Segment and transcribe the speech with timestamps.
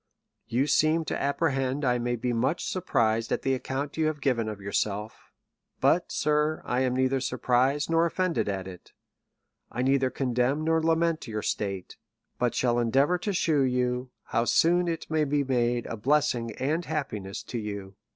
[0.47, 4.49] You seem to apprehend 1 may be much surprised at the account you have given
[4.49, 5.31] of yourself
[5.79, 8.93] But, Sir, I am neither surprised nor oii'ended at it.
[9.71, 11.97] I neither condemn nor lament your state;
[12.39, 16.83] but shall endeavour to shew you, how soon it may be made a blessing and
[16.83, 17.95] happiness to you.